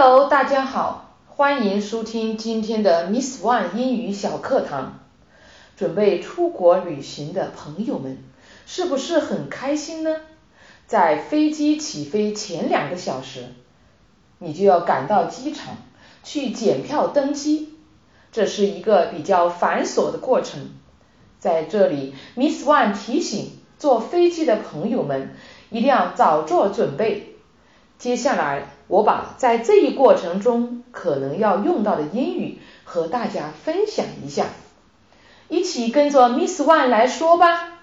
[0.00, 5.00] Hello，大家好，欢迎收听今天的 Miss One 英语小课堂。
[5.76, 8.18] 准备出国旅行的朋友们，
[8.64, 10.20] 是不是很开心呢？
[10.86, 13.46] 在飞机起飞前两个小时，
[14.38, 15.74] 你就要赶到机场
[16.22, 17.74] 去检票登机，
[18.30, 20.70] 这是一个比较繁琐的过程。
[21.40, 25.34] 在这里，Miss One 提醒坐飞机的朋友们
[25.70, 27.34] 一定要早做准备。
[27.98, 34.46] 接下来，我把在这一过程中可能要用到的英语和大家分享一下，
[35.48, 37.80] 一起跟着 Miss One 来说吧。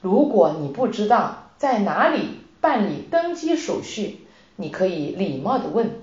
[0.00, 4.20] 如果你不知道在哪里办理登机手续，
[4.56, 6.00] 你可以礼貌的问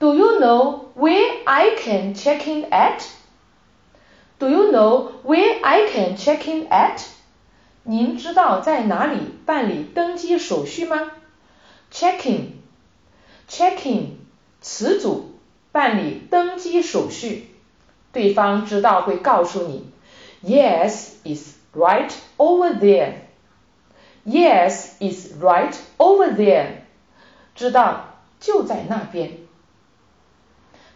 [0.00, 6.50] ：Do you know where I can check in at？Do you know where I can check
[6.50, 7.00] in at？
[7.84, 11.12] 您知道在哪里办理登机手续吗
[11.91, 14.07] ？Checking，checking，
[14.61, 15.31] 词组，
[15.71, 17.49] 办理登机手续。
[18.11, 19.89] 对方知道会告诉你，
[20.43, 23.15] Yes is right over there.
[24.25, 26.67] Yes is right over there.
[27.55, 29.39] 知道就在那边。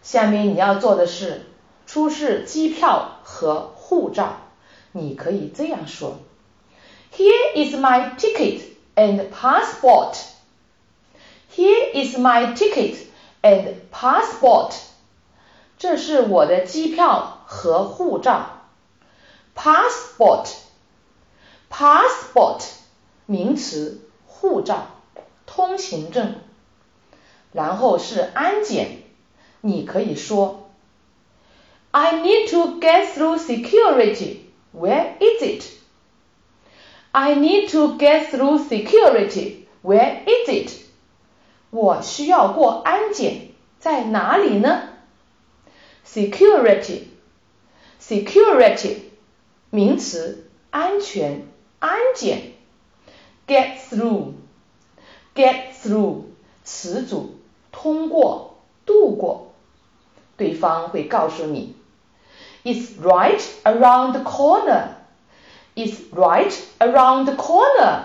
[0.02, 1.46] 下面你要做的是
[1.86, 4.38] 出示机票和护照。
[4.92, 6.20] 你可以这样说：
[7.14, 8.62] Here is my ticket
[8.96, 10.16] and passport.
[11.56, 12.98] Here is my ticket
[13.42, 14.74] and passport.
[15.78, 18.64] 这是我的机票和护照。
[19.56, 20.50] Passport,
[21.72, 22.64] passport，
[23.26, 24.88] 名词，护照，
[25.46, 26.36] 通行证。
[27.52, 29.04] 然后是安检，
[29.62, 30.70] 你可以说：
[31.92, 34.42] I need to get through security.
[34.76, 35.64] Where is it?
[37.12, 39.66] I need to get through security.
[39.82, 40.72] Where is it?
[41.72, 44.84] 我需要过安检，在哪里呢？
[46.06, 48.98] Security，security，
[49.70, 51.46] 名词，安全，
[51.80, 52.54] 安检。
[53.48, 56.24] Get through，get through，
[56.64, 57.36] 词组，
[57.72, 59.54] 通过，度过。
[60.36, 61.76] 对方会告诉你，
[62.64, 64.90] It's right around the corner.
[65.76, 68.04] It's right around the corner，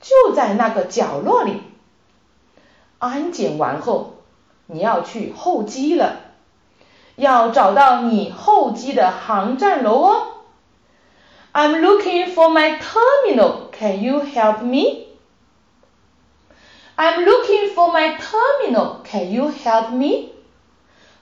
[0.00, 1.62] 就在那个角落里。
[3.03, 4.13] 安检完后，
[4.67, 6.21] 你要去候机了，
[7.17, 10.27] 要找到你候机的航站楼哦。
[11.51, 13.69] I'm looking for my terminal.
[13.73, 15.07] Can you help me?
[16.95, 19.03] I'm looking for my terminal.
[19.03, 20.29] Can you help me?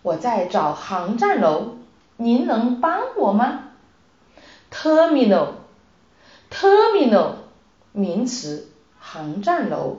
[0.03, 1.77] 我在找航站楼，
[2.17, 3.69] 您能帮我吗
[4.71, 5.47] ？Terminal,
[6.51, 7.31] terminal，
[7.91, 9.97] 名词，航站楼。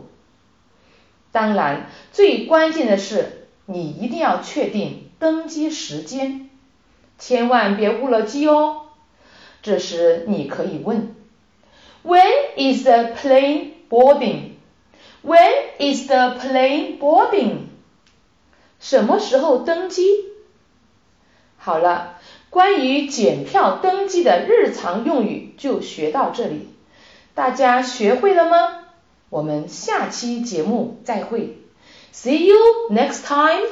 [1.32, 6.50] 当然，最关键的是你一定要确定登机时间，
[7.18, 8.82] 千万别误了机哦。
[9.62, 11.14] 这时你可以问
[12.04, 17.68] ：When is the plane boarding？When is the plane boarding？
[18.78, 20.02] 什么时候登机？
[21.56, 22.18] 好了，
[22.50, 26.68] 关于检票登机的日常用语就学到这里，
[27.34, 28.81] 大家学会了吗？
[29.32, 31.56] 我们下期节目再会
[32.12, 32.54] ，See you
[32.90, 33.66] next time.